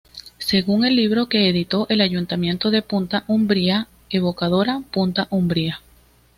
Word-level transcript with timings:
Según 0.39 0.83
el 0.83 0.95
libro 0.95 1.29
que 1.29 1.47
editó 1.47 1.85
el 1.89 2.01
ayuntamiento 2.01 2.71
de 2.71 2.81
Punta 2.81 3.23
Umbría 3.27 3.87
"Evocadora 4.09 4.81
Punta 4.89 5.27
Umbría". 5.29 5.79